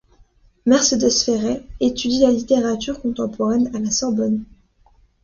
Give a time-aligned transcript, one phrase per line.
[0.65, 4.45] Mercedes Ferrer étudie la littérature contemporaine à la Sorbonne.